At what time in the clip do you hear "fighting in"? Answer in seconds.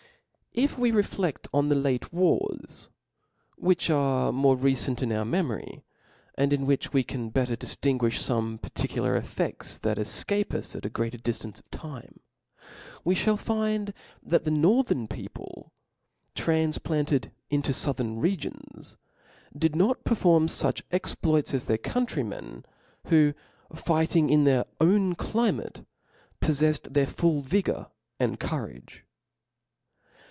23.73-24.43